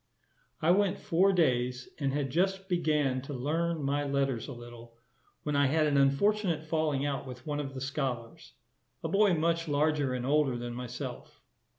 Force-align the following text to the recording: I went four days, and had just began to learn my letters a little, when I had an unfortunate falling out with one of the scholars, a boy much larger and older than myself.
I 0.63 0.71
went 0.71 0.97
four 0.97 1.31
days, 1.31 1.87
and 1.99 2.11
had 2.11 2.31
just 2.31 2.67
began 2.67 3.21
to 3.21 3.35
learn 3.35 3.83
my 3.83 4.03
letters 4.03 4.47
a 4.47 4.51
little, 4.51 4.97
when 5.43 5.55
I 5.55 5.67
had 5.67 5.85
an 5.85 5.95
unfortunate 5.95 6.65
falling 6.65 7.05
out 7.05 7.27
with 7.27 7.45
one 7.45 7.59
of 7.59 7.75
the 7.75 7.81
scholars, 7.81 8.53
a 9.03 9.07
boy 9.07 9.35
much 9.35 9.67
larger 9.67 10.15
and 10.15 10.25
older 10.25 10.57
than 10.57 10.73
myself. 10.73 11.39